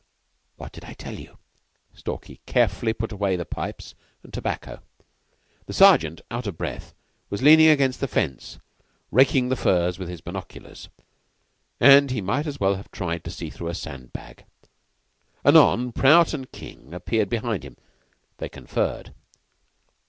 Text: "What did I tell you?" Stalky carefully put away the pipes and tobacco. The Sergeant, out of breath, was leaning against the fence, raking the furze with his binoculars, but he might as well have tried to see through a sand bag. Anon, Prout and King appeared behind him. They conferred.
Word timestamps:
"What 0.55 0.71
did 0.71 0.83
I 0.85 0.93
tell 0.93 1.13
you?" 1.13 1.37
Stalky 1.93 2.41
carefully 2.47 2.91
put 2.91 3.11
away 3.11 3.35
the 3.35 3.45
pipes 3.45 3.93
and 4.23 4.33
tobacco. 4.33 4.81
The 5.67 5.73
Sergeant, 5.73 6.21
out 6.31 6.47
of 6.47 6.57
breath, 6.57 6.95
was 7.29 7.43
leaning 7.43 7.67
against 7.69 7.99
the 7.99 8.07
fence, 8.07 8.57
raking 9.11 9.49
the 9.49 9.55
furze 9.55 9.99
with 9.99 10.09
his 10.09 10.19
binoculars, 10.19 10.89
but 11.77 12.09
he 12.09 12.19
might 12.19 12.47
as 12.47 12.59
well 12.59 12.73
have 12.77 12.89
tried 12.89 13.23
to 13.25 13.29
see 13.29 13.51
through 13.51 13.67
a 13.69 13.75
sand 13.75 14.11
bag. 14.11 14.45
Anon, 15.45 15.91
Prout 15.91 16.33
and 16.33 16.51
King 16.51 16.95
appeared 16.95 17.29
behind 17.29 17.61
him. 17.63 17.77
They 18.37 18.49
conferred. 18.49 19.13